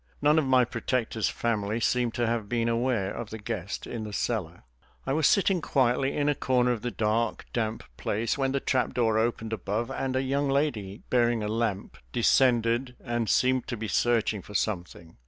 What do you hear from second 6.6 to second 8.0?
of the dark, damp